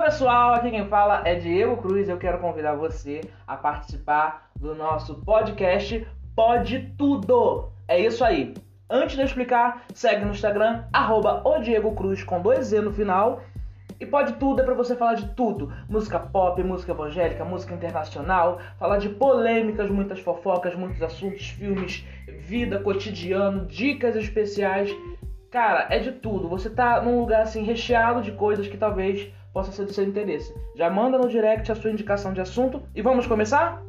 pessoal, 0.00 0.54
aqui 0.54 0.70
quem 0.70 0.88
fala 0.88 1.20
é 1.26 1.34
Diego 1.34 1.76
Cruz. 1.76 2.08
Eu 2.08 2.16
quero 2.16 2.38
convidar 2.38 2.74
você 2.74 3.20
a 3.46 3.54
participar 3.54 4.50
do 4.58 4.74
nosso 4.74 5.16
podcast 5.16 6.08
Pode 6.34 6.94
Tudo. 6.96 7.70
É 7.86 8.00
isso 8.00 8.24
aí. 8.24 8.54
Antes 8.88 9.16
de 9.16 9.20
eu 9.20 9.26
explicar, 9.26 9.84
segue 9.92 10.24
no 10.24 10.30
Instagram, 10.30 10.84
arroba 10.90 11.42
o 11.46 11.58
Diego 11.58 11.94
Cruz 11.94 12.24
com 12.24 12.40
dois 12.40 12.68
Z 12.68 12.80
no 12.80 12.94
final. 12.94 13.42
E 14.00 14.06
pode 14.06 14.32
tudo, 14.36 14.62
é 14.62 14.64
pra 14.64 14.72
você 14.72 14.96
falar 14.96 15.16
de 15.16 15.28
tudo. 15.34 15.70
Música 15.86 16.18
pop, 16.18 16.62
música 16.62 16.92
evangélica, 16.92 17.44
música 17.44 17.74
internacional, 17.74 18.58
falar 18.78 18.96
de 18.96 19.10
polêmicas, 19.10 19.90
muitas 19.90 20.18
fofocas, 20.20 20.74
muitos 20.74 21.02
assuntos, 21.02 21.50
filmes, 21.50 22.06
vida, 22.38 22.78
cotidiano, 22.78 23.66
dicas 23.66 24.16
especiais. 24.16 24.90
Cara, 25.50 25.88
é 25.90 25.98
de 25.98 26.12
tudo. 26.12 26.48
Você 26.48 26.70
tá 26.70 27.02
num 27.02 27.20
lugar 27.20 27.42
assim 27.42 27.64
recheado 27.64 28.22
de 28.22 28.32
coisas 28.32 28.66
que 28.66 28.78
talvez 28.78 29.30
possa 29.52 29.72
ser 29.72 29.84
do 29.84 29.92
seu 29.92 30.04
interesse. 30.04 30.54
Já 30.74 30.90
manda 30.90 31.18
no 31.18 31.28
direct 31.28 31.70
a 31.70 31.74
sua 31.74 31.90
indicação 31.90 32.32
de 32.32 32.40
assunto 32.40 32.82
e 32.94 33.02
vamos 33.02 33.26
começar? 33.26 33.82